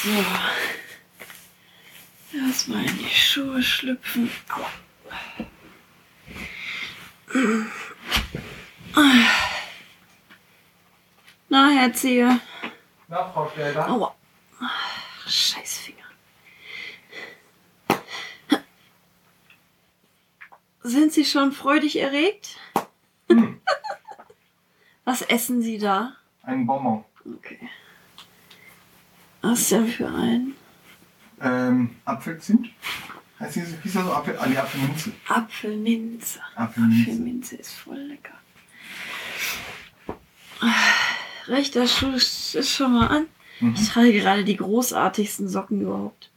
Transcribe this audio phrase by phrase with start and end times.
[0.00, 0.10] So.
[2.38, 4.30] Erstmal in die Schuhe schlüpfen.
[4.48, 4.70] Aua.
[11.48, 12.40] Na, Herr Ziehe.
[13.08, 13.90] Na, Frau Stelter?
[13.90, 14.14] Aua.
[15.26, 16.04] Scheiß Finger.
[20.84, 22.56] Sind Sie schon freudig erregt?
[23.28, 23.60] Hm.
[25.04, 26.14] Was essen Sie da?
[26.44, 27.04] Ein Bonbon.
[27.36, 27.68] Okay.
[29.42, 30.54] Was ist denn für ein?
[31.40, 32.68] Ähm, Apfelzimt?
[33.38, 34.12] Heißt die, wie ist das so?
[34.12, 35.12] Apfel, ah, nee, Apfelminze.
[35.28, 36.40] Apfelminze.
[36.56, 37.10] Apfelminze.
[37.10, 38.34] Apfelminze ist voll lecker.
[41.46, 43.26] Rechter Schuh ist schon mal an.
[43.60, 43.74] Mhm.
[43.74, 46.30] Ich trage gerade die großartigsten Socken überhaupt.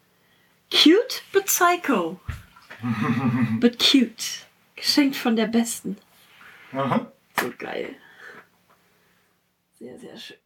[0.72, 2.20] Cute, but psycho.
[3.60, 4.46] but cute.
[4.76, 5.98] Geschenkt von der Besten.
[6.72, 7.12] Aha.
[7.40, 7.96] So geil.
[9.80, 10.38] Sehr, sehr schön.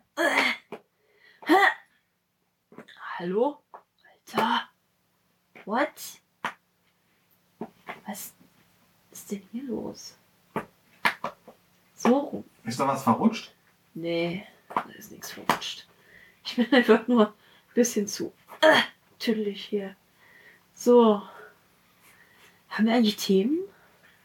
[3.17, 3.59] Hallo?
[4.27, 4.67] Alter.
[5.63, 6.19] What?
[8.05, 8.33] Was
[9.09, 10.17] ist denn hier los?
[11.95, 12.43] So rum.
[12.65, 13.53] Ist da was verrutscht?
[13.93, 15.87] Nee, da ist nichts verrutscht.
[16.43, 17.33] Ich bin einfach nur ein
[17.73, 18.81] bisschen zu äh,
[19.17, 19.95] tüdelig hier.
[20.73, 21.21] So.
[22.67, 23.59] Haben wir eigentlich Themen?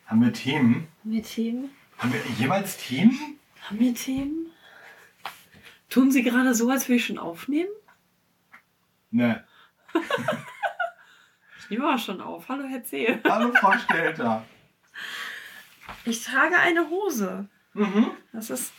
[0.06, 0.88] Haben wir Themen?
[1.04, 1.70] Haben wir Themen?
[1.96, 3.38] Haben wir jeweils Themen?
[3.62, 4.50] Haben wir Themen?
[5.88, 7.70] Tun Sie gerade so, als würde ich schon aufnehmen?
[9.10, 9.44] Ne.
[11.62, 12.48] Ich nehme aber schon auf.
[12.48, 13.20] Hallo, Herr Zehe.
[13.28, 14.44] Hallo, Frau Stelter.
[16.04, 17.46] Ich trage eine Hose.
[17.74, 18.10] Mhm.
[18.32, 18.72] Das ist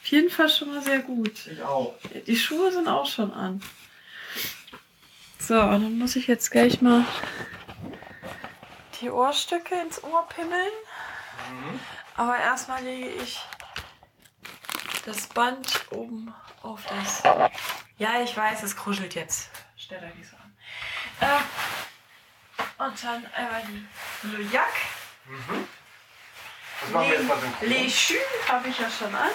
[0.00, 1.46] auf jeden Fall schon mal sehr gut.
[1.46, 1.94] Ich auch.
[2.26, 3.62] Die Schuhe sind auch schon an.
[5.38, 7.04] So, dann muss ich jetzt gleich mal
[9.00, 10.72] die Ohrstücke ins Ohr pimmeln.
[11.48, 11.80] Mhm.
[12.16, 13.38] Aber erstmal lege ich
[15.04, 17.22] das Band oben auf das.
[17.98, 19.48] Ja, ich weiß, es kruschelt jetzt.
[19.92, 20.56] Stell euch nicht so an.
[21.20, 23.86] Äh, und dann einmal die
[24.26, 24.72] Le Jack.
[25.26, 25.68] Mhm.
[26.80, 28.48] Das machen wir jetzt mal synchron.
[28.48, 29.30] Habe ich ja schon an.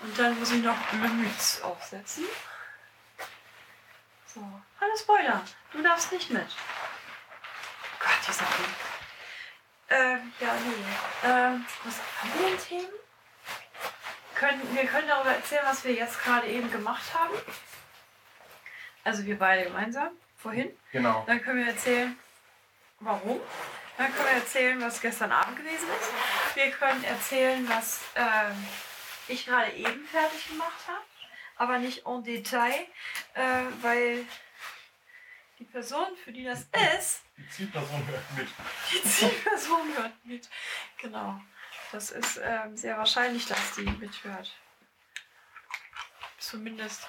[0.00, 2.24] Und dann muss ich noch Mütz aufsetzen.
[4.34, 4.40] So.
[4.80, 6.48] Hallo Spoiler, du darfst nicht mit.
[8.00, 8.74] Gott, dieser Film.
[9.90, 11.30] Ähm, ja, nee.
[11.30, 12.92] Ähm, was haben wir denn Themen?
[14.34, 17.34] Können, wir können darüber erzählen, was wir jetzt gerade eben gemacht haben.
[19.04, 20.74] Also wir beide gemeinsam, vorhin.
[20.92, 21.24] Genau.
[21.26, 22.16] Dann können wir erzählen,
[23.00, 23.40] warum.
[23.96, 26.56] Dann können wir erzählen, was gestern Abend gewesen ist.
[26.56, 28.66] Wir können erzählen, was ähm,
[29.28, 31.04] ich gerade eben fertig gemacht habe.
[31.56, 32.74] Aber nicht en Detail,
[33.34, 34.24] äh, weil
[35.60, 36.66] die Person, für die das
[36.98, 38.48] ist, Die Zielperson hört mit.
[38.92, 40.48] die Zielperson hört mit.
[41.00, 41.40] Genau.
[41.92, 44.52] Das ist ähm, sehr wahrscheinlich, dass die mithört.
[46.38, 47.06] Zumindest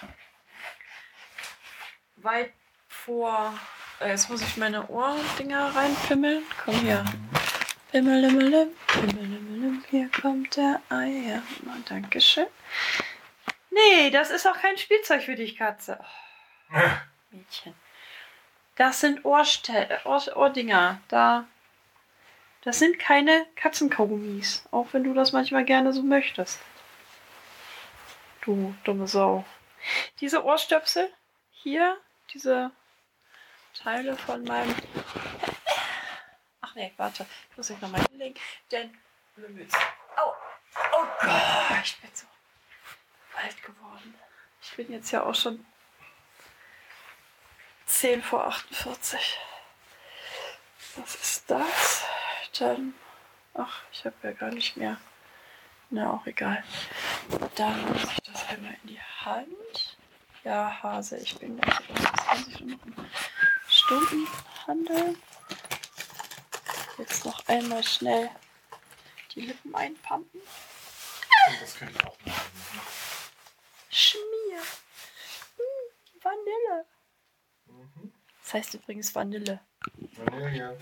[2.18, 2.52] weit
[2.88, 3.54] vor.
[4.00, 6.44] Äh, jetzt muss ich meine Ohrdinger reinpimmeln.
[6.64, 7.06] Komm hier.
[7.92, 9.84] Pimmel, limmel, lim, pimmel, limmel, lim.
[9.90, 11.42] Hier kommt der Eier.
[11.66, 12.48] Oh, Dankeschön.
[13.70, 16.00] Nee, das ist auch kein Spielzeug für dich, Katze.
[16.74, 16.80] Oh,
[17.32, 17.74] Mädchen.
[18.76, 21.00] Das sind Ohrste Ohr Ohrdinger.
[21.08, 21.46] Da.
[22.62, 24.66] Das sind keine Katzenkaugummis.
[24.72, 26.60] Auch wenn du das manchmal gerne so möchtest.
[28.42, 29.46] Du dumme Sau.
[30.20, 31.10] Diese Ohrstöpsel
[31.66, 32.00] hier,
[32.32, 32.70] diese
[33.74, 34.76] Teile von meinem.
[36.62, 37.26] Ach nee, warte.
[37.50, 38.40] Ich muss ich nochmal hinlegen.
[38.72, 38.96] Denn.
[40.16, 40.34] Au!
[40.94, 42.28] Oh Gott, ich bin so
[43.36, 44.14] alt geworden.
[44.62, 45.66] Ich bin jetzt ja auch schon
[47.88, 49.40] 10 vor 48.
[50.98, 52.06] Was ist das?
[52.60, 52.94] Dann.
[53.56, 54.98] Ach, ich habe ja gar nicht mehr.
[55.90, 56.64] Na, auch egal.
[57.56, 59.85] Dann muss ich das einmal in die Hand.
[60.46, 61.76] Ja, Hase, ich bin gleich.
[61.88, 62.96] Das kann sich schon noch in
[63.68, 64.28] Stunden
[64.68, 65.18] handeln.
[67.00, 68.30] Jetzt noch einmal schnell
[69.34, 70.40] die Lippen einpumpen.
[71.60, 72.52] Das könnte ich auch machen.
[73.90, 74.62] Schmier.
[75.58, 76.86] Mm, Vanille.
[77.66, 78.14] Mhm.
[78.44, 79.60] Das heißt übrigens Vanille.
[80.16, 80.78] Vanille.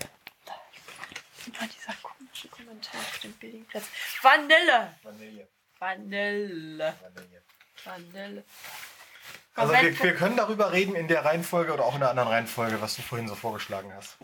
[1.46, 3.86] Immer dieser komische Kommentar auf dem Bildingplatz.
[4.20, 4.94] Vanille.
[5.02, 5.48] Vanille.
[5.78, 6.94] Vanille.
[7.00, 7.42] Vanille.
[7.82, 8.44] Vanille.
[9.56, 12.80] Also wir, wir können darüber reden in der Reihenfolge oder auch in der anderen Reihenfolge,
[12.80, 14.16] was du vorhin so vorgeschlagen hast.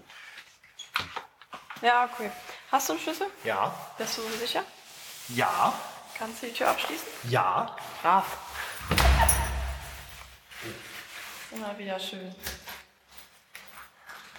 [1.82, 2.30] Ja, okay.
[2.72, 3.26] Hast du einen Schlüssel?
[3.44, 3.74] Ja.
[3.96, 4.64] Bist du sicher?
[5.28, 5.72] Ja.
[6.18, 7.08] Kannst du die Tür abschließen?
[7.24, 7.76] Ja.
[8.02, 8.26] Brav.
[11.52, 12.34] Immer wieder schön.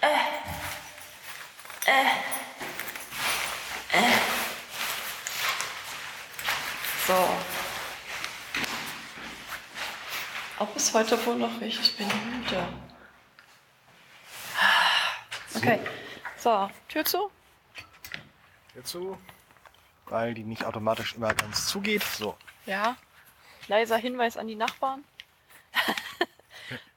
[0.00, 0.06] Äh.
[1.86, 2.06] Äh.
[3.92, 4.12] Äh.
[7.06, 7.51] So.
[10.62, 11.80] Ob es heute wohl noch riecht.
[11.80, 12.68] Ich bin müde.
[15.56, 15.80] Okay.
[16.36, 17.30] So, Tür zu.
[18.72, 19.18] Hierzu,
[20.06, 22.02] weil die nicht automatisch immer ganz zugeht.
[22.02, 22.36] So.
[22.66, 22.96] Ja.
[23.68, 25.04] Leiser Hinweis an die Nachbarn.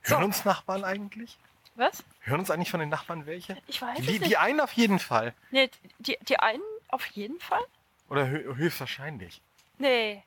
[0.03, 0.25] Hören So.
[0.25, 1.37] uns Nachbarn eigentlich?
[1.75, 2.03] Was?
[2.21, 3.57] Hören uns eigentlich von den Nachbarn welche?
[3.67, 4.25] Ich weiß Die, nicht.
[4.27, 5.33] die einen auf jeden Fall.
[5.51, 5.69] Nee,
[5.99, 7.63] die, die einen auf jeden Fall?
[8.09, 9.41] Oder hö höchstwahrscheinlich.
[9.77, 10.23] Nee.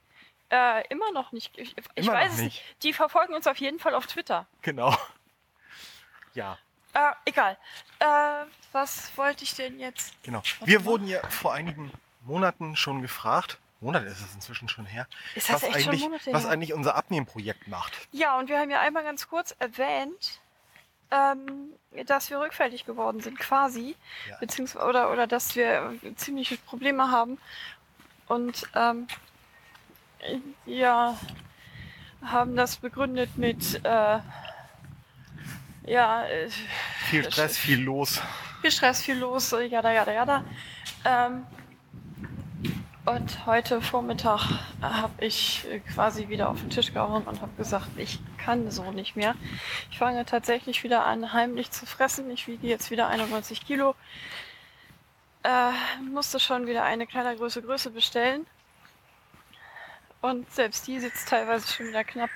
[0.50, 1.56] Äh, immer noch nicht.
[1.58, 2.62] Ich, ich weiß es nicht.
[2.82, 4.46] Die verfolgen uns auf jeden Fall auf Twitter.
[4.62, 4.96] Genau.
[6.34, 6.58] Ja,
[6.94, 7.58] Äh, egal.
[7.98, 10.14] Äh, was wollte ich denn jetzt?
[10.22, 10.42] genau.
[10.64, 11.92] Wir wurden ja vor einigen
[12.22, 16.02] Monaten schon gefragt, Monate ist es inzwischen schon her, Ist das was, echt schon eigentlich,
[16.02, 16.50] Monate was her?
[16.50, 17.92] eigentlich unser Abnehmprojekt macht.
[18.12, 20.40] Ja, und wir haben ja einmal ganz kurz erwähnt,
[21.10, 21.72] ähm,
[22.06, 23.96] dass wir rückfällig geworden sind, quasi.
[24.28, 24.36] Ja.
[24.38, 27.38] Beziehungsweise, oder, oder dass wir ziemliche Probleme haben.
[28.26, 29.06] Und ähm,
[30.66, 31.16] ja,
[32.22, 34.18] haben das begründet mit äh,
[35.86, 36.48] ja, äh,
[37.08, 38.20] Viel Stress, ist- viel los.
[38.60, 40.44] viel Stress, viel los, äh, jada, jada, jada.
[41.04, 41.46] Ähm,
[43.06, 44.50] und heute Vormittag
[44.82, 48.90] habe ich äh, quasi wieder auf den Tisch gehauen und habe gesagt, ich kann so
[48.90, 49.34] nicht mehr.
[49.90, 52.30] Ich fange tatsächlich wieder an, heimlich zu fressen.
[52.30, 53.94] Ich wiege jetzt wieder 91 Kilo.
[55.42, 55.70] Äh,
[56.10, 58.46] musste schon wieder eine Kleidergröße Größe bestellen.
[60.20, 62.30] Und selbst die sitzt teilweise schon wieder knapp.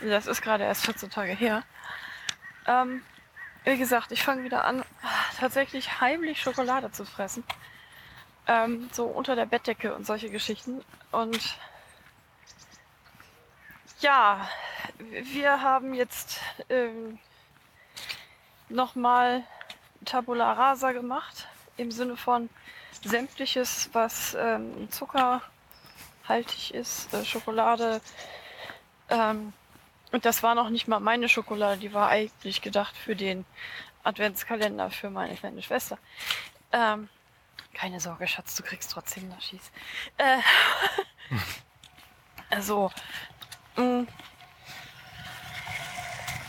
[0.00, 1.62] Das ist gerade erst 14 Tage her.
[2.66, 3.02] Ähm,
[3.64, 4.84] wie gesagt, ich fange wieder an,
[5.38, 7.44] tatsächlich heimlich Schokolade zu fressen.
[8.46, 10.84] Ähm, so unter der Bettdecke und solche Geschichten.
[11.12, 11.56] Und
[14.00, 14.46] ja,
[14.98, 17.18] wir haben jetzt ähm,
[18.68, 19.44] nochmal
[20.04, 21.48] Tabula Rasa gemacht.
[21.78, 22.50] Im Sinne von
[23.02, 24.90] sämtliches, was ähm,
[26.24, 28.00] zuckerhaltig ist, äh, Schokolade.
[29.08, 29.52] Ähm,
[30.12, 33.44] und das war noch nicht mal meine Schokolade, die war eigentlich gedacht für den
[34.04, 35.98] Adventskalender für meine kleine Schwester.
[36.72, 37.08] Ähm,
[37.72, 39.70] keine Sorge, Schatz, du kriegst trotzdem Naschis.
[40.16, 40.38] Äh,
[42.50, 42.90] also,
[43.76, 44.06] mh.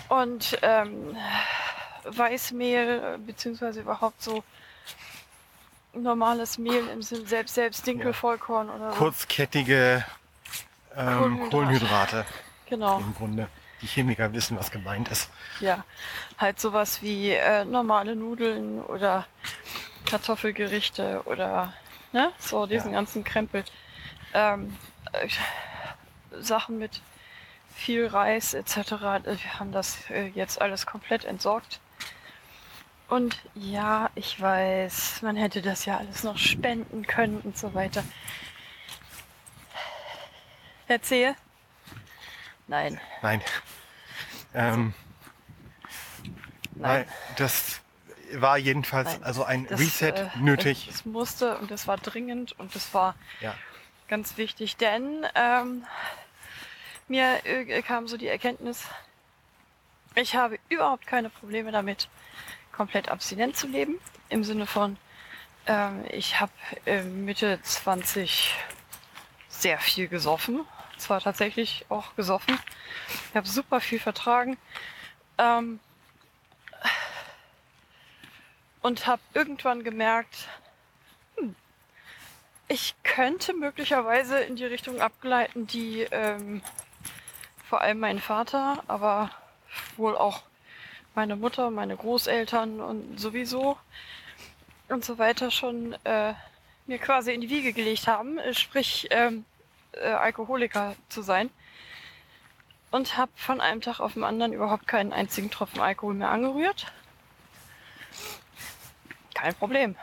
[0.09, 1.17] und ähm,
[2.03, 4.43] Weißmehl, beziehungsweise überhaupt so
[5.95, 8.97] normales Mehl im Sinne selbst, selbst Dinkelvollkorn oder so.
[8.97, 10.05] Kurzkettige
[10.95, 11.49] ähm, Kohlenhydrate.
[11.49, 12.25] Kohlenhydrate
[12.67, 12.99] Genau.
[12.99, 13.47] im Grunde.
[13.81, 15.29] Die Chemiker wissen, was gemeint ist.
[15.59, 15.83] Ja,
[16.37, 19.25] halt sowas wie äh, normale Nudeln oder
[20.05, 21.73] Kartoffelgerichte oder
[22.13, 22.97] ne, so diesen Ja.
[22.97, 23.63] ganzen Krempel.
[24.33, 24.75] Ähm,
[25.11, 25.27] äh,
[26.41, 27.01] Sachen mit
[27.73, 28.77] viel Reis etc.
[29.25, 31.79] Wir haben das äh, jetzt alles komplett entsorgt.
[33.07, 38.03] Und ja, ich weiß, man hätte das ja alles noch spenden können und so weiter.
[40.87, 41.35] Erzähl.
[42.67, 43.41] Nein, Nein.
[44.55, 44.93] Ähm,
[46.75, 47.05] nein.
[47.05, 47.07] Weil
[47.37, 47.81] das
[48.33, 50.87] war jedenfalls Nein, also ein Das, Reset äh, nötig.
[50.89, 53.55] Es musste und es war dringend und es war Ja.
[54.07, 55.85] ganz wichtig, denn ähm,
[57.07, 58.83] mir äh, kam so die Erkenntnis,
[60.15, 62.09] ich habe überhaupt keine Probleme damit,
[62.75, 63.99] komplett abstinent zu leben.
[64.29, 64.97] Im Sinne von,
[65.67, 66.51] ähm, ich habe
[67.03, 68.53] Mitte 20
[69.49, 70.65] sehr viel gesoffen.
[70.97, 72.57] Zwar tatsächlich auch gesoffen.
[73.29, 74.57] Ich habe super viel vertragen.
[75.37, 75.79] Ähm,
[78.81, 80.47] und habe irgendwann gemerkt,
[81.37, 81.55] hm,
[82.67, 86.61] ich könnte möglicherweise in die Richtung abgleiten, die ähm,
[87.67, 89.31] vor allem mein Vater, aber
[89.97, 90.43] wohl auch
[91.15, 93.77] meine Mutter, meine Großeltern und sowieso
[94.89, 96.33] und so weiter schon äh,
[96.85, 99.45] mir quasi in die Wiege gelegt haben, sprich ähm,
[99.93, 101.49] äh, Alkoholiker zu sein.
[102.91, 106.91] Und habe von einem Tag auf den anderen überhaupt keinen einzigen Tropfen Alkohol mehr angerührt.
[109.33, 109.95] Kein Problem.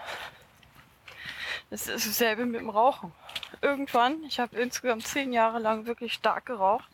[1.70, 3.12] Es ist dasselbe mit dem Rauchen.
[3.62, 6.88] Irgendwann, ich habe insgesamt zehn Jahre lang wirklich stark geraucht.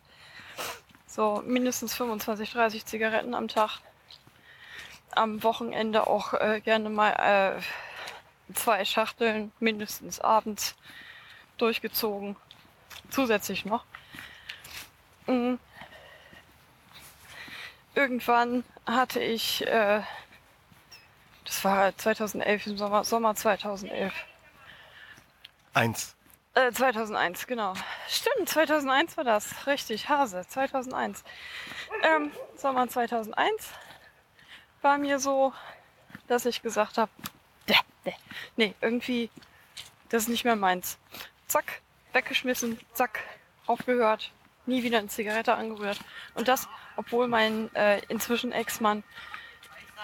[1.06, 3.80] So mindestens 25, 30 Zigaretten am Tag.
[5.14, 10.74] Am Wochenende auch äh, gerne mal äh, zwei Schachteln mindestens abends
[11.56, 12.36] durchgezogen.
[13.10, 13.84] Zusätzlich noch.
[15.26, 15.54] Mm.
[17.94, 20.02] Irgendwann hatte ich, äh,
[21.44, 24.14] das war 2011, im Sommer, Sommer 2011.
[25.74, 26.16] Eins.
[26.54, 27.74] Äh, 2001, genau.
[28.08, 29.66] Stimmt, 2001 war das.
[29.66, 31.24] Richtig, Hase, 2001.
[32.02, 33.72] Ähm, Sommer 2001
[34.82, 35.52] war mir so,
[36.26, 37.10] dass ich gesagt habe,
[38.56, 39.30] nee, irgendwie,
[40.08, 40.98] das ist nicht mehr meins.
[41.46, 41.80] Zack,
[42.12, 43.20] weggeschmissen, zack,
[43.66, 44.32] aufgehört,
[44.66, 45.98] nie wieder eine Zigarette angerührt.
[46.34, 49.02] Und das, obwohl mein äh, inzwischen Ex-Mann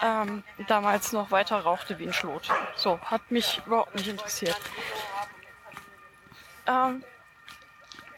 [0.02, 2.48] ähm, damals noch weiter rauchte wie ein Schlot.
[2.76, 4.58] So, hat mich überhaupt nicht interessiert.
[6.66, 7.04] Ähm,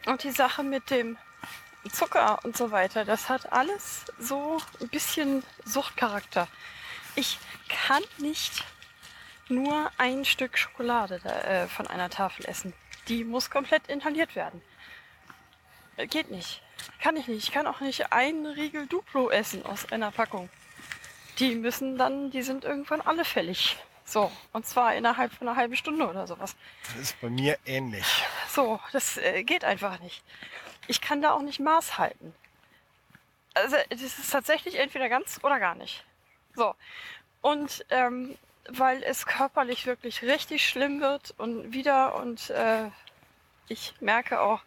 [0.05, 1.17] und die Sache mit dem
[1.91, 6.47] Zucker und so weiter, das hat alles so ein bisschen Suchtcharakter.
[7.15, 8.63] Ich kann nicht
[9.49, 12.73] nur ein Stück Schokolade da, äh, von einer Tafel essen.
[13.07, 14.61] Die muss komplett inhaliert werden.
[15.95, 16.61] Äh, Geht nicht.
[17.01, 17.43] Kann ich nicht.
[17.47, 20.49] Ich kann auch nicht einen Riegel Duplo essen aus einer Packung.
[21.39, 23.77] Die müssen dann, die sind irgendwann alle fällig.
[24.05, 26.55] So, und zwar innerhalb von einer halben Stunde oder sowas.
[26.83, 28.05] Das ist bei mir ähnlich.
[28.49, 30.23] So, das äh, geht einfach nicht.
[30.87, 32.33] Ich kann da auch nicht Maß halten.
[33.53, 36.03] Also, das ist tatsächlich entweder ganz oder gar nicht.
[36.55, 36.75] So.
[37.41, 38.37] Und ähm,
[38.69, 42.89] weil es körperlich wirklich richtig schlimm wird und wieder und äh,
[43.67, 44.61] ich merke auch,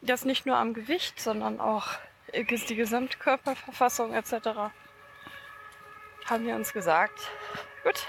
[0.00, 1.88] dass nicht nur am Gewicht, sondern auch
[2.32, 4.32] äh, die Gesamtkörperverfassung etc.
[6.26, 7.18] haben wir uns gesagt,
[7.82, 8.06] gut,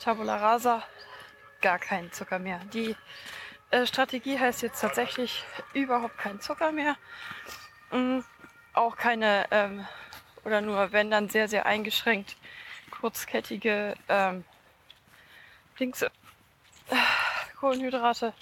[0.00, 0.82] Tabula rasa,
[1.60, 2.60] gar kein Zucker mehr.
[2.72, 2.94] Die
[3.70, 6.96] äh, Strategie heißt jetzt tatsächlich überhaupt kein Zucker mehr.
[7.90, 8.20] Mm,
[8.72, 9.86] auch keine, ähm,
[10.44, 12.36] oder nur wenn dann sehr, sehr eingeschränkt
[13.04, 14.44] kurzkettige ähm,
[15.78, 16.08] Dings, äh,
[17.58, 18.32] Kohlenhydrate.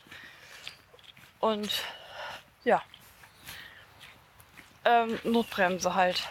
[1.41, 1.71] Und
[2.63, 2.81] ja,
[4.85, 6.29] ähm, Notbremse halt.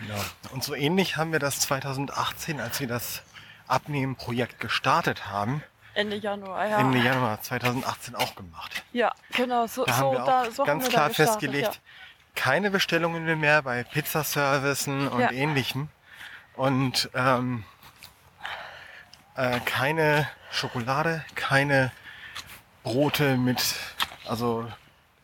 [0.00, 0.20] Genau.
[0.52, 3.22] Und so ähnlich haben wir das 2018, als wir das
[3.66, 5.62] Abnehmen-Projekt gestartet haben,
[5.96, 6.78] Ende Januar, ja.
[6.78, 8.82] Ende Januar 2018 auch gemacht.
[8.92, 11.16] Ja, genau, so, Da so, haben wir auch da, so ganz haben wir klar gestartet,
[11.40, 11.80] festgelegt,
[12.34, 15.30] keine Bestellungen mehr bei Pizzaservicen und Ja.
[15.32, 15.88] ähnlichem.
[16.54, 17.64] Und ähm,
[19.36, 21.92] äh, keine Schokolade, keine
[22.82, 23.74] Brote mit,
[24.26, 24.66] also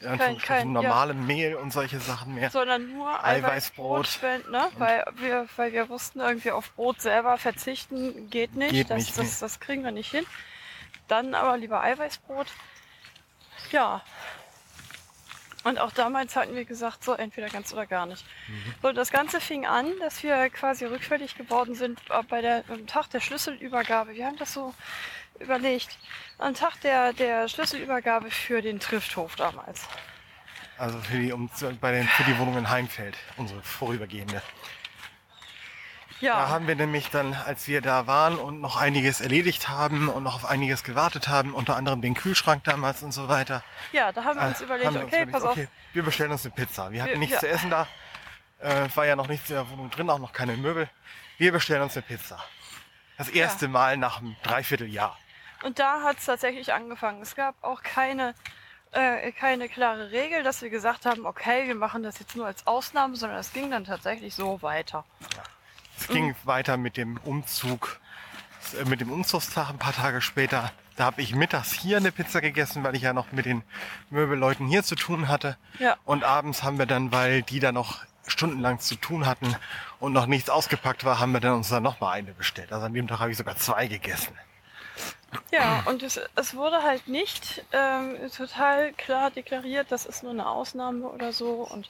[0.01, 0.65] kein- ja.
[0.65, 2.45] normalem Mehl und solche Sachen mehr.
[2.45, 2.51] Ja.
[2.51, 4.07] Sondern nur Eiweißbrot.
[4.23, 4.69] Eiweißbrot, ne?
[4.79, 8.71] weil, wir, weil wir wussten, irgendwie auf Brot selber verzichten geht nicht.
[8.73, 10.27] Geht das, nicht, das, das kriegen wir nicht hin.
[11.09, 12.47] Dann aber lieber Eiweißbrot.
[13.71, 14.03] Ja.
[15.65, 18.25] Und auch damals hatten wir gesagt, so entweder ganz oder gar nicht.
[18.49, 18.75] Mhm.
[18.83, 22.87] So, das Ganze fing an, dass wir quasi rückfällig geworden sind äh, bei der, am
[22.87, 24.15] Tag der Schlüsselübergabe.
[24.15, 24.75] Wir haben das so
[25.39, 25.99] überlegt.
[26.39, 29.87] Am Tag der, der Schlüsselübergabe für den Trifthof damals.
[30.79, 31.49] Also für die, um,
[31.81, 34.43] bei den, für die Wohnung in Heimfeld, unsere vorübergehende.
[36.23, 36.37] Ja.
[36.37, 40.23] Da haben wir nämlich dann, als wir da waren und noch einiges erledigt haben und
[40.23, 44.23] noch auf einiges gewartet haben, unter anderem den Kühlschrank damals und so weiter, Ja, da
[44.23, 46.45] haben wir uns äh, überlegt, wir uns okay, überlegt, pass auf, okay, wir bestellen uns
[46.45, 46.93] eine Pizza.
[46.93, 47.41] Wir hatten Wir- nichts ja.
[47.41, 47.89] zu essen da,
[48.61, 50.89] äh, war ja noch nichts in der Wohnung drin, auch noch keine Möbel.
[51.39, 52.39] Wir bestellen uns eine Pizza.
[53.19, 55.19] Das erste Mal nach einem Dreivierteljahr.
[55.65, 57.21] Und da hat es tatsächlich angefangen.
[57.21, 58.35] Es gab auch keine,
[58.93, 62.65] äh, keine klare Regel, dass wir gesagt haben, okay, wir machen das jetzt nur als
[62.65, 65.05] Ausnahme, sondern es ging dann tatsächlich so weiter.
[66.03, 68.01] Es ging weiter mit dem Umzug,
[68.81, 70.73] äh, mit dem Umzugstag ein paar Tage später.
[70.97, 73.63] Da habe ich mittags hier eine Pizza gegessen, weil ich ja noch mit den
[74.11, 75.57] Möbelleuten hier zu tun hatte.
[75.79, 75.97] Ja.
[76.05, 79.55] Und abends haben wir dann, weil die da noch stundenlang zu tun hatten
[80.01, 82.73] und noch nichts ausgepackt war, haben wir dann uns dann nochmal eine bestellt.
[82.73, 84.37] Also an dem Tag habe ich sogar zwei gegessen.
[85.53, 90.47] Ja, und es, es wurde halt nicht ähm, total klar deklariert, das ist nur eine
[90.47, 91.67] Ausnahme oder so.
[91.71, 91.89] Und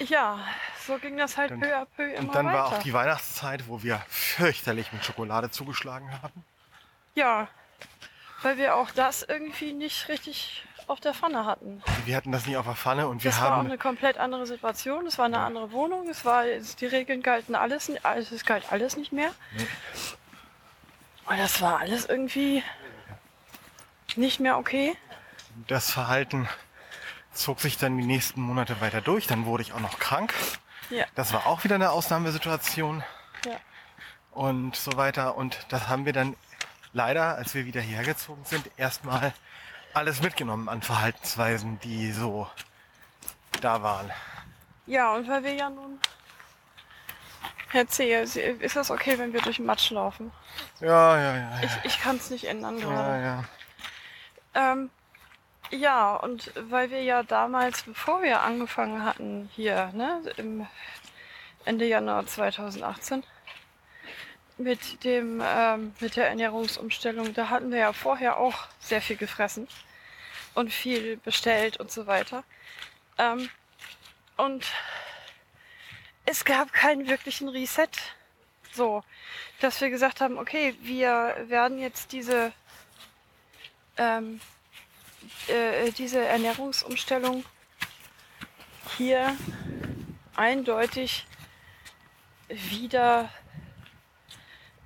[0.00, 0.38] ja,
[0.86, 2.58] so ging das halt Dann- peu à peu immer Und dann weiter.
[2.58, 6.44] war auch die Weihnachtszeit, wo wir fürchterlich mit Schokolade zugeschlagen haben.
[7.14, 7.48] ja,
[8.42, 11.82] weil wir auch das irgendwie nicht richtig auf der Pfanne hatten.
[12.06, 14.16] Wir hatten das nie auf der Pfanne und wir Das war auch haben eine komplett
[14.16, 15.06] andere Situation.
[15.06, 15.46] Es war eine Ja.
[15.46, 16.08] andere Wohnung.
[16.08, 19.32] Es war, es, die Regeln galten alles, alles, es galt alles nicht mehr.
[19.56, 19.66] Nee.
[21.26, 22.62] Und das war alles irgendwie
[24.16, 24.96] nicht mehr okay.
[25.66, 26.48] das Verhalten
[27.38, 29.26] zog sich dann die nächsten Monate weiter durch.
[29.26, 30.34] Dann wurde ich auch noch krank.
[30.90, 31.04] Ja.
[31.14, 33.02] Das war auch wieder eine Ausnahmesituation
[33.44, 33.56] Ja.
[34.32, 35.36] und so weiter.
[35.36, 36.36] Und das haben wir dann
[36.92, 39.32] leider, als wir wieder hierher gezogen sind, erstmal
[39.94, 42.48] alles mitgenommen an Verhaltensweisen, die so
[43.60, 44.10] da waren.
[44.86, 45.98] Ja, und weil wir ja nun.
[47.72, 50.32] Erzähl, ist das okay, wenn wir durch den Matsch laufen?
[50.80, 51.58] Ja, ja, ja.
[51.62, 53.18] Ich, Ja, ich kann es nicht ändern ja.
[53.18, 53.44] ja.
[54.54, 54.90] Ähm,
[55.70, 60.66] ja, und weil wir ja damals, bevor wir angefangen hatten, hier, ne, im
[61.64, 63.22] Ende Januar 2018,
[64.56, 69.68] mit dem, ähm, mit der Ernährungsumstellung, da hatten wir ja vorher auch sehr viel gefressen
[70.54, 72.44] und viel bestellt und so weiter.
[73.18, 73.48] Ähm,
[74.36, 74.66] und
[76.24, 77.88] es gab keinen wirklichen Reset.
[78.72, 79.02] So,
[79.60, 82.52] dass wir gesagt haben, okay, wir werden jetzt diese
[83.96, 84.40] ähm,
[85.48, 87.44] äh, diese Ernährungsumstellung
[88.96, 89.36] hier
[90.34, 91.26] eindeutig
[92.48, 93.30] wieder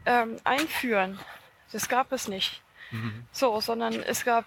[0.07, 1.19] ähm, einführen.
[1.73, 2.63] Das gab es nicht.
[2.91, 3.27] Mhm.
[3.33, 4.45] So, sondern es gab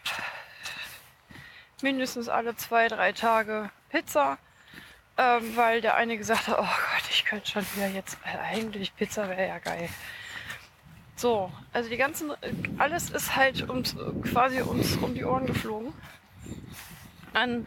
[1.82, 4.38] mindestens alle zwei, drei Tage Pizza,
[5.18, 9.30] ähm, weil der eine gesagt hat, oh Gott, ich könnte schon wieder jetzt, eigentlich Pizza
[9.30, 9.90] wäre ja geil.
[11.16, 12.32] So, also die ganzen,
[12.78, 13.96] alles ist halt uns,
[14.32, 15.94] quasi uns um die Ohren geflogen.
[17.34, 17.66] An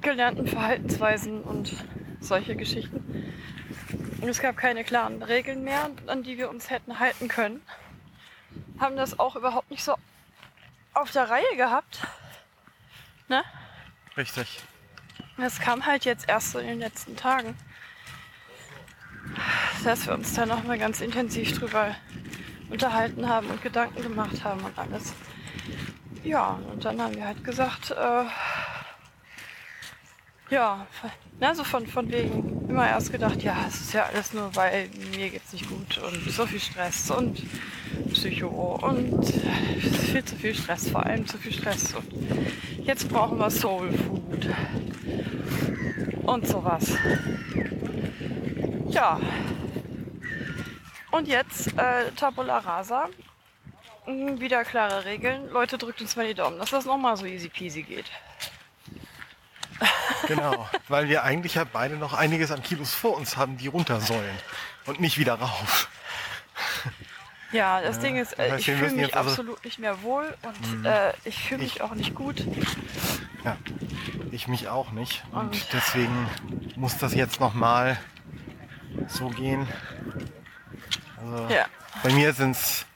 [0.00, 1.72] gelernten Verhaltensweisen und
[2.20, 3.32] solche Geschichten.
[4.20, 7.62] Und es gab keine klaren Regeln mehr, an die wir uns hätten halten können.
[8.78, 9.96] Haben das auch überhaupt nicht so
[10.94, 12.06] auf der Reihe gehabt.
[13.28, 13.42] Ne?
[14.16, 14.60] Richtig.
[15.36, 17.56] Das kam halt jetzt erst so in den letzten Tagen.
[19.84, 21.94] Dass wir uns da nochmal ganz intensiv drüber
[22.70, 25.12] unterhalten haben und Gedanken gemacht haben und alles.
[26.24, 28.24] Ja, und dann haben wir halt gesagt, äh,
[30.52, 30.86] ja,
[31.40, 34.88] na, so von, von wegen immer erst gedacht, ja, es ist ja alles nur, weil
[35.16, 37.42] mir geht's nicht gut und so viel Stress und
[38.12, 41.94] Psycho und viel zu viel Stress, vor allem zu viel Stress.
[41.94, 42.06] Und
[42.84, 44.46] jetzt brauchen wir Soul Food
[46.22, 46.92] und sowas.
[48.92, 49.18] Ja.
[51.10, 53.08] Und jetzt äh, Tabula Rasa.
[54.06, 55.48] Mm, Wieder klare Regeln.
[55.50, 58.06] Leute, drückt uns mal die Daumen, dass das nochmal so easy peasy geht.
[60.26, 60.68] Genau.
[60.88, 64.38] Weil wir eigentlich ja beide noch einiges an Kilos vor uns haben, die runter sollen.
[64.86, 65.88] Und nicht wieder rauf.
[67.52, 70.34] Ja, das Ding ist, äh, das heißt, ich fühle mich also- absolut nicht mehr wohl
[70.42, 72.44] und äh, ich fühle mich Ich- auch nicht gut.
[73.44, 73.56] Ja.
[74.30, 75.22] Ich mich auch nicht.
[75.32, 76.28] Und, Und- deswegen
[76.76, 77.98] muss das jetzt nochmal
[79.08, 79.66] so gehen.
[81.20, 81.66] Also Ja.
[82.02, 82.86] bei mir sind es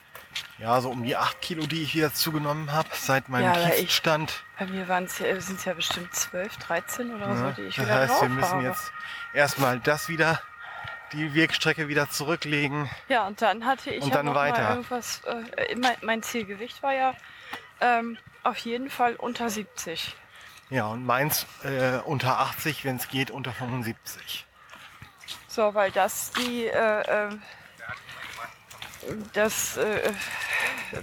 [0.59, 4.43] ja so um die 8 Kilo, die ich wieder zugenommen habe seit meinem Ja, Tiefstand.
[4.59, 7.63] Bei mir waren es ja, sind es ja bestimmt 12, 13 oder so, Ja, die
[7.63, 8.65] ich das wieder heißt, wir müssen habe.
[8.65, 8.93] jetzt
[9.35, 10.41] erstmal das wieder,
[11.13, 12.89] die Wegstrecke wieder zurücklegen.
[13.09, 14.63] Ja, und dann hatte ich Und dann noch weiter.
[14.63, 17.15] mal irgendwas, äh, mein, mein Zielgewicht war ja
[17.81, 20.17] ähm, auf jeden Fall unter 70.
[20.71, 24.46] Ja, und meins äh, unter 80, wenn es geht, unter 75.
[25.57, 27.39] So, weil das die, äh, äh,
[29.33, 30.13] das äh,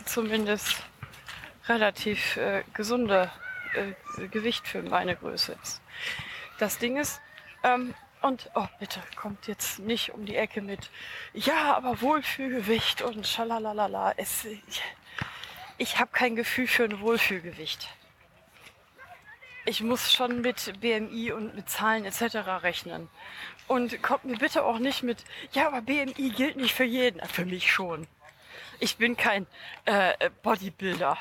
[0.06, 0.76] zumindest
[1.68, 3.32] relativ äh, gesunde
[3.74, 5.82] äh, Gewicht für meine Größe ist.
[6.60, 7.20] Das Ding ist,
[7.64, 10.92] ähm, und oh bitte, kommt jetzt nicht um die Ecke mit,
[11.34, 14.14] ja, aber Wohlfühlgewicht und schalalala.
[14.18, 14.84] Es, ich
[15.80, 17.90] ich habe kein Gefühl für ein Wohlfühlgewicht.
[19.66, 22.36] Ich muss schon mit BMI und mit Zahlen etc.
[22.64, 23.10] rechnen.
[23.68, 25.24] Und kommt mir bitte auch nicht mit,
[25.54, 27.26] ja, aber BMI gilt nicht für jeden.
[27.28, 28.08] Für mich schon.
[28.80, 29.48] Ich bin kein
[29.86, 31.18] äh, Bodybuilder.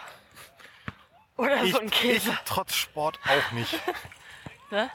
[1.37, 2.37] Oder Ich, so ein ich Käse.
[2.45, 3.79] trotz Sport auch nicht.
[4.71, 4.91] Ne?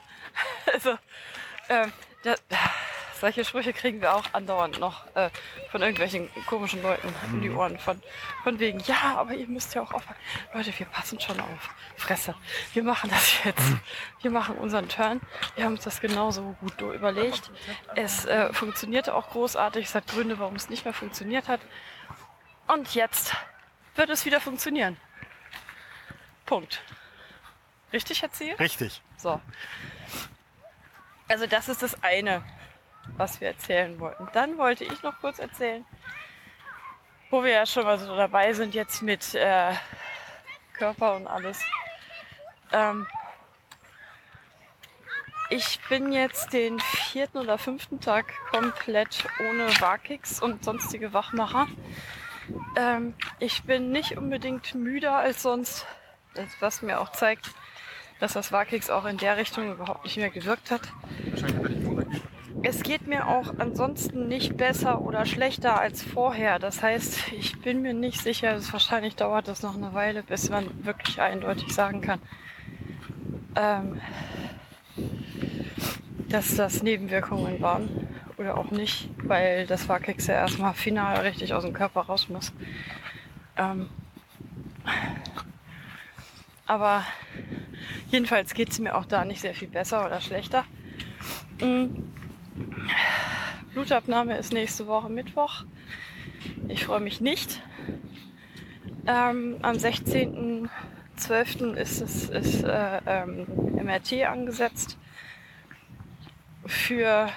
[0.74, 0.98] Also,
[1.70, 2.34] ähm, da,
[3.20, 5.30] solche Sprüche kriegen wir auch andauernd noch äh,
[5.72, 7.78] von irgendwelchen komischen Leuten in die Ohren.
[7.80, 8.02] Von,
[8.44, 10.20] von wegen, ja, aber ihr müsst ja auch aufpassen.
[10.54, 11.70] Leute, wir passen schon auf.
[11.96, 12.36] Fresse.
[12.74, 13.64] Wir machen das jetzt.
[14.22, 15.22] Wir machen unseren Turn.
[15.56, 17.52] Wir haben uns das genauso gut überlegt.
[17.96, 19.86] Es äh, funktionierte auch großartig.
[19.86, 21.62] Es hat Gründe, warum es nicht mehr funktioniert hat.
[22.68, 23.36] Und jetzt
[23.96, 24.98] wird es wieder funktionieren.
[26.46, 26.82] Punkt.
[27.94, 28.60] Richtig erzählt?
[28.60, 29.02] Richtig.
[29.18, 29.40] So.
[31.28, 32.44] Also das ist das eine,
[33.16, 34.28] was wir erzählen wollten.
[34.34, 35.86] Dann wollte ich noch kurz erzählen,
[37.30, 39.74] wo wir ja schon mal so dabei sind jetzt mit äh,
[40.74, 41.60] Körper und alles.
[42.72, 43.08] Ähm,
[45.50, 51.68] ich bin jetzt den vierten oder fünften Tag komplett ohne Wakix und sonstige Wachmacher.
[52.76, 55.86] Ähm, ich bin nicht unbedingt müder als sonst,
[56.60, 57.50] was mir auch zeigt,
[58.20, 60.82] dass das Wakix auch in der Richtung überhaupt nicht mehr gewirkt hat.
[62.70, 66.60] Es geht mir auch ansonsten nicht besser oder schlechter als vorher.
[66.60, 70.50] Das heißt, ich bin mir nicht sicher, es wahrscheinlich dauert das noch eine Weile, bis
[70.50, 72.20] man wirklich eindeutig sagen kann,
[73.56, 74.02] ähm,
[76.28, 77.90] dass das Nebenwirkungen waren
[78.38, 82.52] oder auch nicht, weil das Wakix ja erstmal final richtig aus dem Körper raus muss.
[83.56, 83.90] Ähm,
[86.66, 87.06] aber
[88.10, 90.64] Jedenfalls geht es mir auch da nicht sehr viel besser oder schlechter.
[91.62, 92.07] Mm.
[93.78, 95.64] Blutabnahme ist nächste Woche Mittwoch.
[96.68, 97.62] Ich freue mich nicht.
[99.06, 101.74] Ähm, am 16.12.
[101.76, 104.98] ist es ist, äh, ähm, MRT angesetzt
[106.66, 107.30] für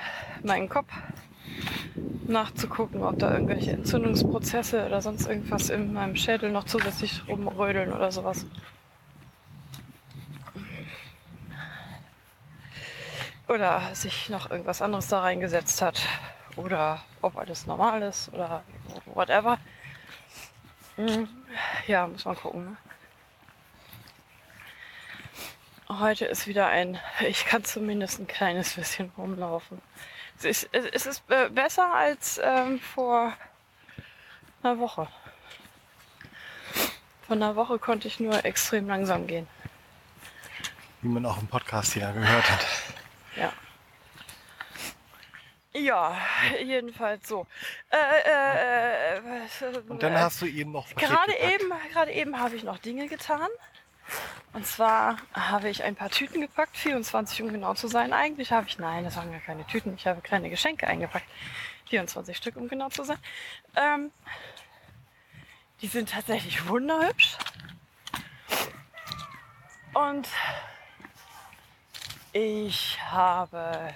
[0.43, 0.91] meinen Kopf.
[2.27, 8.11] nachzugucken, ob da irgendwelche Entzündungsprozesse oder sonst irgendwas in meinem Schädel noch zusätzlich rumrödeln oder
[8.13, 8.47] sowas.
[13.51, 16.01] Oder sich noch irgendwas anderes da reingesetzt hat.
[16.55, 18.63] Oder ob alles normal ist oder
[19.07, 19.59] whatever.
[20.95, 21.29] Hm,
[21.89, 22.65] Ja, muss man gucken.
[22.67, 22.77] Ne?
[25.99, 29.83] Heute ist wieder ein, ich kann zumindest ein kleines bisschen rumlaufen.
[30.39, 33.33] Es ist, es ist besser als ähm, vor
[34.63, 35.09] einer Woche.
[37.27, 39.49] Vor einer Woche konnte ich nur extrem langsam gehen.
[41.03, 42.67] Wie man auch im Podcast hier gehört hat.
[43.41, 43.53] Ja.
[45.73, 46.17] Ja,
[46.65, 47.47] jedenfalls so.
[47.91, 51.53] Äh, äh, äh, Und dann äh, hast du eben noch Gerade gepackt.
[51.55, 53.49] eben, gerade eben habe ich noch Dinge getan.
[54.53, 58.13] Und zwar habe ich ein paar Tüten gepackt, 24 um genau zu sein.
[58.13, 61.27] Eigentlich habe ich, nein, das waren gar keine Tüten, ich habe kleine Geschenke eingepackt.
[61.89, 63.19] 24 Stück um genau zu sein.
[63.77, 64.11] Ähm,
[65.83, 67.37] die sind tatsächlich wunderhübsch.
[69.95, 70.29] Und
[72.33, 73.95] ich habe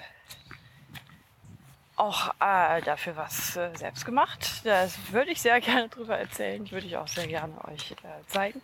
[1.95, 4.61] auch äh, dafür was äh, selbst gemacht.
[4.65, 6.69] Das würde ich sehr gerne drüber erzählen.
[6.71, 8.61] Würde ich auch sehr gerne euch äh, zeigen.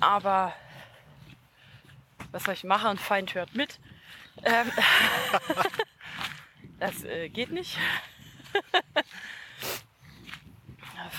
[0.00, 0.52] Aber
[2.30, 2.98] was soll ich machen?
[2.98, 3.78] Feind hört mit.
[4.42, 4.72] Ähm,
[6.80, 7.78] das äh, geht nicht.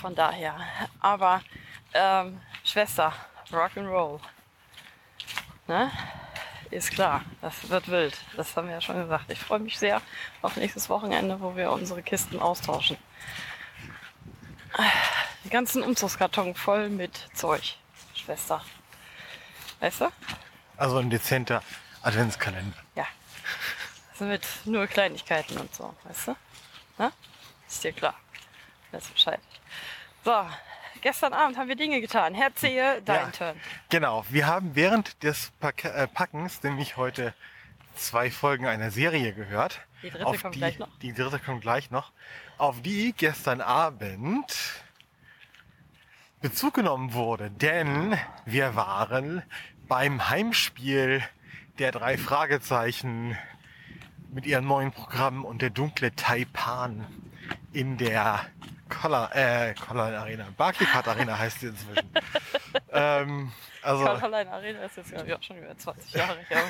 [0.01, 0.59] Von daher.
[0.99, 1.41] Aber
[1.93, 3.13] ähm, Schwester,
[3.51, 4.19] Rock'n'Roll.
[5.67, 5.91] Ne?
[6.73, 8.17] Ist klar, das wird wild.
[8.35, 9.29] Das haben wir ja schon gesagt.
[9.29, 10.01] Ich freue mich sehr
[10.41, 12.97] auf nächstes Wochenende, wo wir unsere Kisten austauschen.
[15.43, 17.77] Den ganzen Umzugskarton voll mit Zeug,
[18.15, 18.65] Schwester.
[19.81, 20.11] Weißt du?
[20.75, 21.61] Also ein dezenter
[22.01, 22.77] Adventskalender.
[22.95, 23.05] Ja.
[24.11, 26.35] Also mit nur Kleinigkeiten und so, weißt du?
[26.97, 27.11] Na?
[27.67, 28.15] Ist dir klar.
[28.91, 29.39] Weiß Bescheid.
[30.25, 30.43] So,
[31.03, 32.33] gestern Abend haben wir Dinge getan.
[32.33, 33.31] Herr Zehe, dein Ja.
[33.31, 33.55] Turn.
[33.89, 37.33] Genau, wir haben während des Pack äh, Packens nämlich heute
[37.95, 39.81] zwei Folgen einer Serie gehört.
[40.01, 40.87] Die dritte auf kommt die, gleich noch.
[40.99, 42.11] Die dritte kommt gleich noch.
[42.57, 44.83] Auf die gestern Abend
[46.41, 47.51] Bezug genommen wurde.
[47.51, 49.43] Denn wir waren
[49.87, 51.21] beim Heimspiel
[51.79, 53.37] der drei Fragezeichen
[54.31, 57.05] mit ihrem neuen Programm und der dunkle Taipan
[57.71, 58.45] in der
[58.89, 60.47] Collar, äh, Collar Arena.
[60.57, 62.11] Barclaycard Arena heißt sie inzwischen.
[62.91, 66.63] ähm, also, Caroline Arena ist jetzt glaube ich auch schon über 20 Jahre her.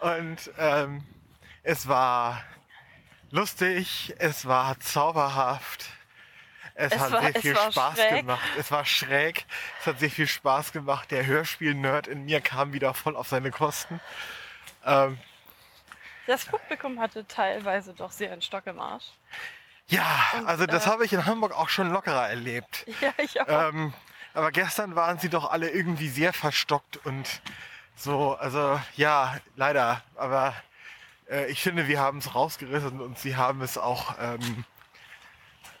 [0.18, 1.04] Und ähm,
[1.62, 2.42] es war
[3.30, 5.86] lustig, es war zauberhaft,
[6.74, 8.16] es, Es hat war- sehr viel Spaß schräg.
[8.20, 8.50] gemacht.
[8.58, 9.46] Es war schräg,
[9.80, 11.10] es hat sehr viel Spaß gemacht.
[11.10, 14.00] Der Hörspiel-Nerd in mir kam wieder voll auf seine Kosten.
[14.84, 15.18] Ähm,
[16.26, 19.04] Das Publikum hatte teilweise doch sehr einen Stock im Arsch.
[19.92, 20.04] Ja,
[20.38, 22.86] Und, also das äh, habe ich in Hamburg auch schon lockerer erlebt.
[23.00, 23.46] Ja, ich auch.
[23.48, 23.92] Ähm,
[24.34, 27.42] aber gestern waren sie doch alle irgendwie sehr verstockt und
[27.94, 30.02] so, also ja, leider.
[30.16, 30.54] Aber
[31.30, 34.64] äh, ich finde, wir haben es rausgerissen und sie haben es auch ähm,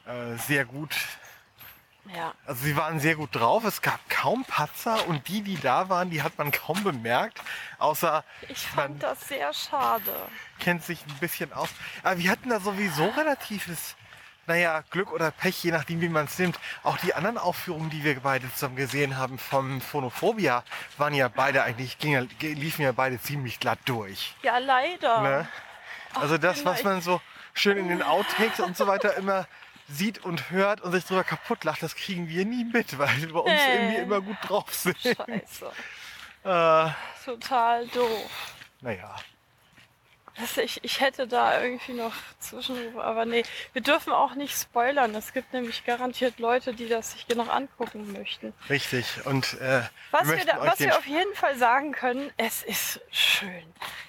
[0.06, 0.94] äh, sehr gut.
[2.14, 2.34] ja.
[2.44, 3.64] Also sie waren sehr gut drauf.
[3.64, 7.40] Es gab kaum Patzer und die, die da waren, die hat man kaum bemerkt.
[7.78, 10.12] Außer Ich fand das sehr schade.
[10.58, 11.70] kennt sich ein bisschen aus.
[12.02, 13.96] Aber wir hatten da sowieso relatives,
[14.46, 16.58] naja, Glück oder Pech, je nachdem, wie man es nimmt.
[16.82, 20.64] Auch die anderen Aufführungen, die wir beide zusammen gesehen haben vom Phonophobia,
[20.98, 24.34] waren ja beide eigentlich, ging, liefen ja beide ziemlich glatt durch.
[24.42, 25.20] Ja, leider.
[25.22, 25.48] Ne?
[26.14, 27.20] Also das, Kinder, was man so
[27.54, 29.46] schön in den Outtakes und so weiter immer
[29.88, 33.32] sieht und hört und sich drüber kaputt lacht, das kriegen wir nie mit, weil wir
[33.32, 33.74] bei uns Nee.
[33.76, 34.96] irgendwie immer gut drauf sind.
[34.98, 35.70] Scheiße.
[36.44, 36.90] Äh,
[37.24, 38.54] Total doof.
[38.80, 39.14] naja.
[40.62, 45.14] Ich, ich hätte da irgendwie noch Zwischenrufe, aber nee, wir dürfen auch nicht spoilern.
[45.14, 48.52] Es gibt nämlich garantiert Leute, die das sich noch angucken möchten.
[48.68, 49.06] Richtig.
[49.24, 53.00] Und äh, Was, wir, möchten da, was wir auf jeden Fall sagen können, es ist
[53.10, 53.64] schön.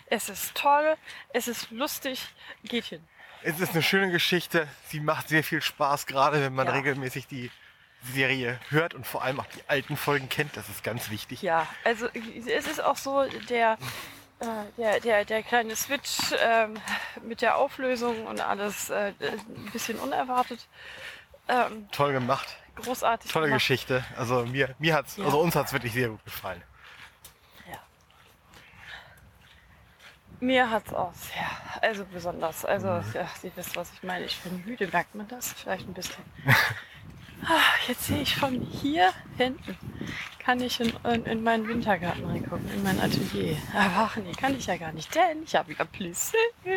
[0.08, 0.96] Es ist toll,
[1.30, 2.28] es ist lustig,
[2.64, 3.04] geht hin.
[3.44, 4.68] Es ist eine schöne Geschichte.
[4.88, 6.74] Sie macht sehr viel Spaß, gerade wenn man Ja.
[6.74, 7.52] regelmäßig die
[8.14, 10.56] Serie hört und vor allem auch die alten Folgen kennt.
[10.58, 11.42] Das ist ganz wichtig.
[11.42, 12.08] Ja, also
[12.48, 13.78] es ist auch so, der,
[14.78, 16.76] der, der, der kleine Switch ähm,
[17.22, 20.68] mit der Auflösung und alles äh, ein bisschen unerwartet.
[21.48, 22.58] Ähm, Toll gemacht.
[22.76, 23.32] großartig.
[23.32, 23.60] Tolle gemacht.
[23.62, 24.04] Geschichte.
[24.18, 25.26] Also mir, mir hat's, Ja.
[25.26, 26.62] also uns hat's wirklich sehr gut gefallen.
[27.70, 27.78] Ja.
[30.40, 31.50] Mir hat es auch sehr,
[31.82, 32.66] also besonders.
[32.66, 34.26] Also, ja, Sie wisst, was ich meine.
[34.26, 35.54] Ich bin müde, merkt man das?
[35.54, 36.24] Vielleicht ein bisschen.
[37.46, 39.78] Ah, Jetzt sehe ich von hier hinten,
[40.40, 43.58] kann ich in, in, in meinen Wintergarten reingucken, in mein Atelier.
[43.74, 46.38] Aber ach nee, kann ich ja gar nicht, denn ich habe ja Plüsse.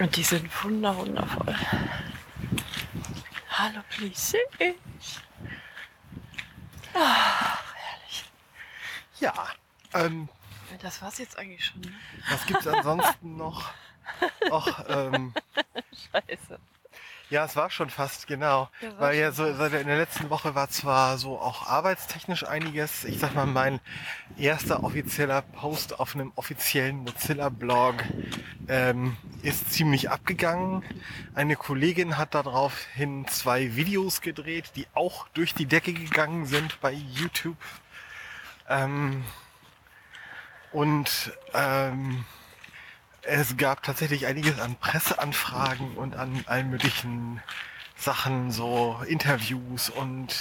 [0.00, 1.54] Und die sind wunder, wundervoll.
[3.50, 4.36] Hallo, please.
[6.92, 8.24] Ah, herrlich.
[9.20, 9.32] Ja,
[9.94, 10.28] ähm,
[10.82, 11.80] Das war's jetzt eigentlich schon.
[11.82, 11.92] Ne?
[12.28, 13.70] was gibt's ansonsten noch?
[14.50, 15.32] Och, ähm,
[16.12, 16.58] Scheiße.
[17.34, 18.68] Ja, es war schon fast, genau.
[18.80, 23.02] Ja, Weil ja so seit in der letzten Woche war zwar so auch arbeitstechnisch einiges.
[23.04, 23.80] Ich sag mal, mein
[24.38, 27.96] erster offizieller Post auf einem offiziellen Mozilla-Blog
[28.68, 30.84] ähm, ist ziemlich abgegangen.
[31.34, 36.92] Eine Kollegin hat daraufhin zwei Videos gedreht, die auch durch die Decke gegangen sind bei
[36.92, 37.56] YouTube.
[38.68, 39.24] Ähm,
[40.70, 42.24] und ähm,
[43.26, 47.40] es gab tatsächlich einiges an Presseanfragen und an allen möglichen
[47.96, 50.34] Sachen, so Interviews und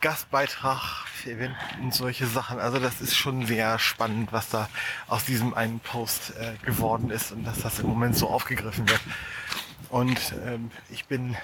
[0.00, 1.04] Gastbeitrag
[1.80, 2.58] und solche Sachen.
[2.58, 4.68] Also das ist schon sehr spannend, was da
[5.08, 9.00] aus diesem einen Post äh, geworden ist und dass das im Moment so aufgegriffen wird.
[9.88, 11.36] Und ähm, ich bin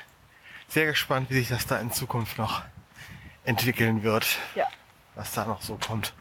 [0.69, 2.63] sehr gespannt, wie sich das da in Zukunft noch
[3.45, 4.67] entwickeln wird, Ja.
[5.15, 6.13] was da noch so kommt.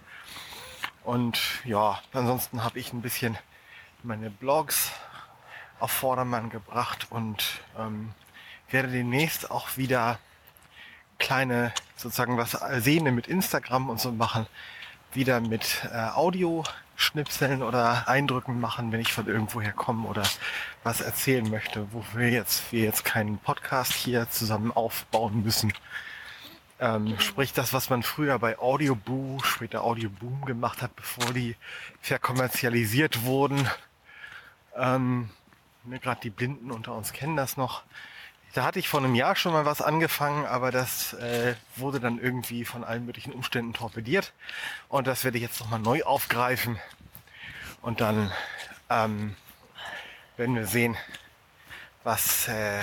[1.04, 3.38] Und ja, ansonsten habe ich ein bisschen
[4.04, 4.92] meine Blogs
[5.80, 8.12] auf Vordermann gebracht und ähm,
[8.70, 10.20] werde demnächst auch wieder
[11.18, 12.52] kleine, sozusagen was
[12.84, 14.48] Sehne mit Instagram und so machen,
[15.14, 20.24] wieder mit äh, Audioschnipseln oder Eindrücken machen, wenn ich von irgendwoher komme oder
[20.84, 25.74] was erzählen möchte, wo wir jetzt, wir jetzt keinen Podcast hier zusammen aufbauen müssen.
[26.82, 31.58] Ähm, sprich das, was man früher bei Audioboo, später Audioboom gemacht hat, bevor die
[32.02, 33.68] verkommerzialisiert wurden.
[34.76, 35.30] Ähm,
[35.84, 37.84] ne, Gerade die Blinden unter uns kennen das noch.
[38.54, 42.20] Da hatte ich vor einem Jahr schon mal was angefangen, aber das äh, wurde dann
[42.20, 44.34] irgendwie von allen möglichen Umständen torpediert.
[44.88, 46.80] Und das werde ich jetzt nochmal neu aufgreifen.
[47.82, 48.32] Und dann
[48.90, 49.36] ähm,
[50.36, 50.98] werden wir sehen,
[52.04, 52.82] was äh,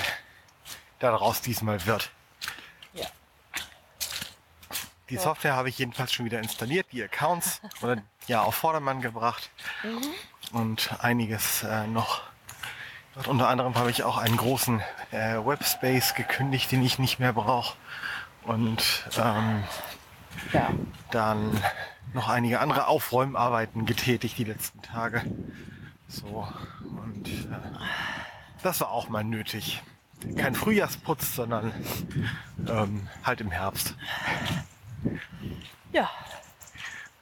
[1.00, 2.12] daraus diesmal wird.
[2.92, 3.06] Ja.
[5.10, 5.16] Die.
[5.16, 9.50] Software habe ich jedenfalls schon wieder installiert, die Accounts oder ja auf Vordermann gebracht
[10.52, 12.22] und einiges äh, noch.
[13.14, 17.32] Und unter anderem habe ich auch einen großen äh, Webspace gekündigt, den ich nicht mehr
[17.32, 17.76] brauche.
[18.42, 19.64] Und ähm,
[20.52, 20.70] Ja.
[21.10, 21.60] dann
[22.12, 25.24] noch einige andere Aufräumarbeiten getätigt die letzten Tage.
[26.08, 26.46] So
[26.82, 27.56] und äh,
[28.62, 29.82] das war auch mal nötig.
[30.36, 31.72] Kein Frühjahrsputz, sondern
[32.68, 33.94] ähm, halt im Herbst.
[35.92, 36.08] Ja.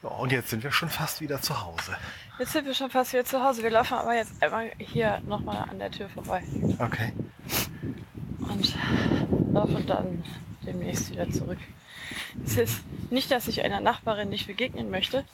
[0.05, 1.97] Ja, und jetzt sind wir schon fast wieder zu Hause.
[2.39, 3.63] Jetzt sind wir schon fast wieder zu Hause.
[3.63, 6.43] Wir laufen aber jetzt einmal hier nochmal an der Tür vorbei.
[6.79, 7.13] Okay.
[8.41, 8.77] Und
[9.53, 10.23] laufen dann
[10.67, 11.59] demnächst wieder zurück.
[12.45, 15.25] Es ist nicht, dass ich einer Nachbarin nicht begegnen möchte,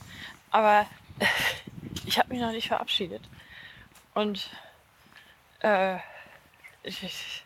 [0.52, 0.86] aber
[2.06, 3.22] ich habe mich noch nicht verabschiedet.
[4.14, 4.50] Und
[5.60, 5.96] äh,
[6.84, 7.42] ich,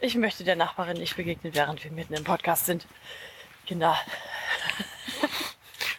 [0.00, 2.86] ich, möchte der Nachbarin nicht begegnen, während wir mitten im Podcast sind.
[3.66, 3.96] Kinder.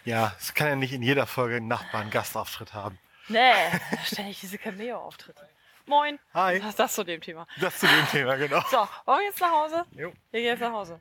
[0.08, 2.98] Ja, es kann ja nicht in jeder Folge ein Nachbar einen Gastauftritt haben.
[3.28, 3.52] Nee,
[4.06, 5.46] ständig diese Cameo-Auftritte.
[5.86, 6.18] Moin.
[6.34, 6.62] Hi.
[6.62, 7.46] Was ist das zu dem Thema?
[7.60, 8.62] Das zu dem Thema, genau.
[8.72, 9.86] So, wollen wir jetzt nach Hause?
[9.92, 11.00] Jo, Wir gehen jetzt nach Hause.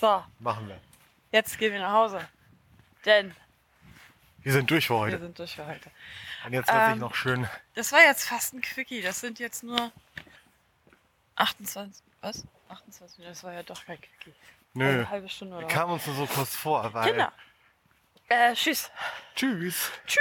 [0.00, 0.78] So, machen wir.
[1.32, 2.28] jetzt gehen wir nach Hause.
[3.04, 3.34] Denn
[4.42, 5.18] Wir sind durch für wir heute.
[5.18, 5.90] sind durch für heute.
[6.46, 7.48] Und jetzt wird sich Ähm, noch schön.
[7.74, 9.02] Das war jetzt fast ein Quickie.
[9.02, 9.90] Das sind jetzt nur
[11.34, 12.00] 28.
[12.20, 12.44] Was?
[12.68, 13.24] 28?
[13.24, 14.34] Das war ja doch kein Quickie.
[14.74, 15.72] Nö, Eine halbe Stunde oder was?
[15.72, 17.08] kam uns nur so kurz vor, weil.
[17.10, 17.32] Kinder.
[18.28, 18.90] Äh, tschüss.
[19.34, 19.90] Tschüss.
[20.06, 20.20] Tschüss.